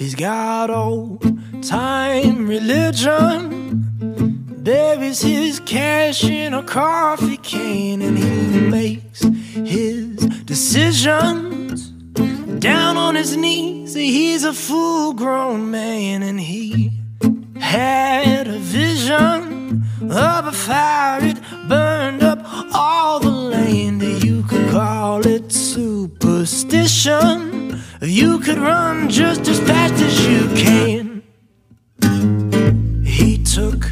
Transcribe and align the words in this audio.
He's 0.00 0.14
got 0.14 0.70
old 0.70 1.20
time 1.62 2.48
religion. 2.48 3.84
Buries 4.64 5.20
his 5.20 5.60
cash 5.60 6.24
in 6.24 6.54
a 6.54 6.62
coffee 6.62 7.36
can 7.36 8.00
and 8.00 8.16
he 8.16 8.60
makes 8.70 9.20
his 9.20 10.16
decisions 10.46 11.90
down 12.60 12.96
on 12.96 13.14
his 13.14 13.36
knees. 13.36 13.92
He's 13.92 14.42
a 14.42 14.54
full 14.54 15.12
grown 15.12 15.70
man 15.70 16.22
and 16.22 16.40
he 16.40 16.98
had 17.60 18.48
a 18.48 18.58
vision 18.58 19.84
of 20.00 20.46
a 20.46 20.52
fire. 20.52 21.22
It 21.24 21.38
burned 21.68 22.22
up 22.22 22.38
all 22.74 23.20
the 23.20 23.28
land. 23.28 24.02
You 24.02 24.44
could 24.44 24.70
call 24.70 25.26
it 25.26 25.52
superstition. 25.52 27.59
You 28.02 28.38
could 28.38 28.56
run 28.56 29.10
just 29.10 29.46
as 29.46 29.60
fast 29.60 30.02
as 30.02 30.26
you 30.26 30.48
can. 30.56 31.22
He 33.04 33.36
took 33.44 33.84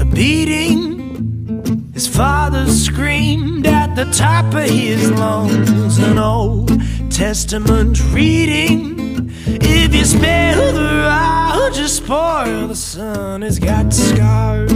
a 0.00 0.04
beating. 0.04 1.92
His 1.94 2.08
father 2.08 2.66
screamed 2.66 3.68
at 3.68 3.94
the 3.94 4.06
top 4.06 4.52
of 4.52 4.68
his 4.68 5.12
lungs. 5.12 5.98
An 5.98 6.18
Old 6.18 6.72
Testament 7.08 8.02
reading. 8.12 9.30
If 9.46 9.94
you 9.94 10.04
spare 10.04 10.72
the 10.72 11.04
rod, 11.06 11.72
just 11.72 11.98
spoil 11.98 12.66
the 12.66 12.74
son. 12.74 13.42
He's 13.42 13.60
got 13.60 13.94
scars 13.94 14.72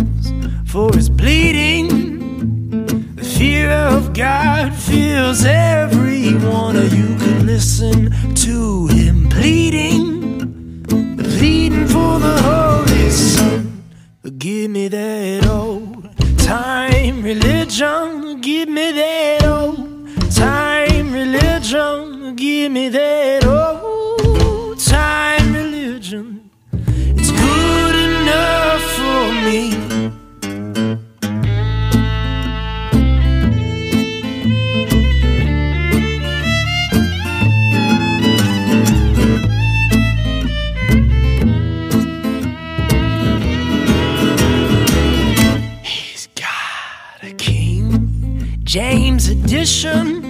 for 0.67 0.93
his 0.95 1.09
bleeding. 1.11 2.87
The 3.17 3.25
fear 3.25 3.73
of 3.73 4.13
God 4.15 4.73
fills 4.73 5.45
every 5.45 6.35
one 6.35 6.77
of 6.77 6.95
you. 6.95 7.20
Listen 7.61 8.11
to 8.37 8.87
him 8.87 9.29
pleading, 9.29 10.83
pleading 11.19 11.87
for 11.89 12.19
the 12.19 12.35
Holy 12.41 13.11
Son. 13.11 13.83
Give 14.39 14.71
me 14.71 14.89
that 14.89 15.47
old 15.47 16.09
time 16.39 17.23
religion. 17.23 18.41
Give 18.41 18.67
me 18.67 18.93
that 18.93 19.45
old 19.45 20.09
time 20.31 21.13
religion. 21.13 22.35
Give 22.35 22.73
me 22.73 22.89
that 22.89 23.45
old 23.45 23.80
James 48.71 49.29
edition 49.29 50.23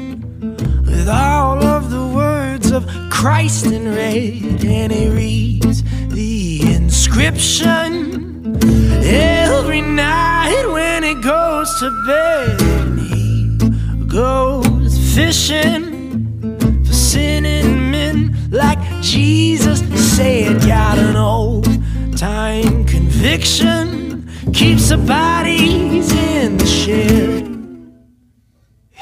with 0.86 1.10
all 1.10 1.62
of 1.62 1.90
the 1.90 2.06
words 2.06 2.70
of 2.70 2.86
Christ 3.10 3.66
in 3.66 3.86
red, 3.94 4.64
and 4.64 4.90
he 4.90 5.10
reads 5.10 5.82
the 6.08 6.62
inscription 6.72 8.56
every 9.04 9.82
night 9.82 10.64
when 10.72 11.02
he 11.02 11.12
goes 11.16 11.68
to 11.80 11.90
bed. 12.06 12.62
And 12.62 12.98
he 12.98 14.06
goes 14.06 14.96
fishing 15.14 16.80
for 16.86 16.94
sinning 16.94 17.90
men 17.90 18.48
like 18.50 18.80
Jesus 19.02 19.80
said. 20.16 20.62
Got 20.62 20.98
an 20.98 21.16
old 21.16 21.68
time 22.16 22.86
conviction, 22.86 24.30
keeps 24.54 24.88
the 24.88 24.96
bodies 24.96 26.10
in 26.10 26.56
the 26.56 26.66
shed. 26.66 27.49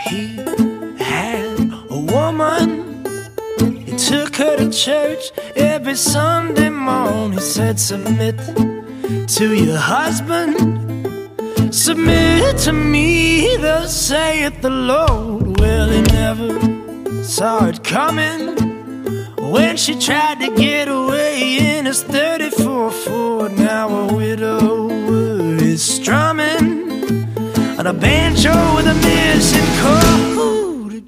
He 0.09 0.29
had 0.99 1.59
a 1.91 1.99
woman, 1.99 3.05
he 3.85 3.95
took 3.97 4.37
her 4.37 4.57
to 4.57 4.71
church 4.71 5.31
every 5.55 5.97
Sunday 5.97 6.71
morning. 6.71 7.33
He 7.33 7.41
said, 7.41 7.79
Submit 7.79 8.39
to 9.29 9.55
your 9.55 9.77
husband, 9.77 10.55
submit 11.75 12.57
to 12.59 12.73
me, 12.73 13.59
thus 13.59 13.95
saith 13.95 14.63
the 14.63 14.71
Lord. 14.71 15.61
Well, 15.61 15.91
he 15.91 16.01
never 16.01 17.23
saw 17.23 17.67
it 17.67 17.85
coming. 17.85 18.57
When 19.37 19.77
she 19.77 19.95
tried 19.99 20.41
to 20.41 20.55
get 20.57 20.89
away 20.89 21.59
in 21.77 21.85
his 21.85 22.03
34 22.03 22.91
Ford, 22.91 23.59
now 23.59 23.89
a 23.89 24.15
widower 24.15 25.57
is 25.57 25.83
strumming 25.83 26.89
on 27.79 27.87
a 27.87 27.93
banjo 27.93 28.53
with 28.75 28.87
a 28.87 28.95
missing 28.95 29.58
chord. 29.58 29.58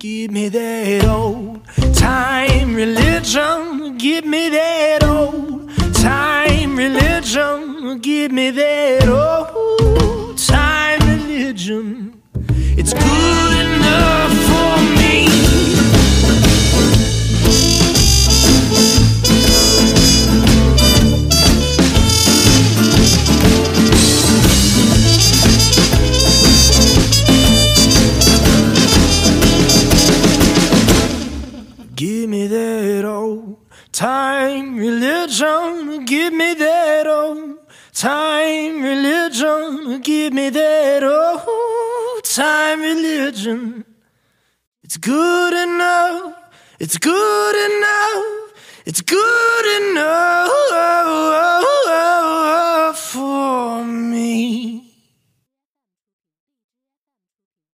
Give 0.01 0.31
me 0.31 0.49
that 0.49 1.05
old 1.05 1.61
time 1.95 2.75
religion. 2.75 3.99
Give 3.99 4.25
me 4.25 4.49
that 4.49 5.05
old 5.05 5.69
time 5.97 6.75
religion. 6.75 7.99
Give 7.99 8.33
me 8.33 8.49
that 8.51 9.07
old 9.07 9.60
time 34.01 34.79
religion. 34.79 36.07
Give 36.07 36.33
me 36.33 36.55
that 36.55 37.07
old 37.07 37.59
time 37.93 38.81
religion. 38.81 40.01
Give 40.01 40.33
me 40.33 40.49
that 40.49 41.03
old 41.05 42.25
time 42.25 42.81
religion. 42.81 43.85
It's 44.83 44.97
good 44.97 45.53
enough. 45.53 46.35
It's 46.79 46.97
good 46.97 47.57
enough. 47.69 48.25
It's 48.87 49.03
good 49.03 49.67
enough 49.83 50.90